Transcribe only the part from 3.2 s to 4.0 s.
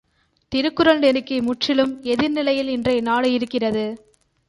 இருக்கிறது.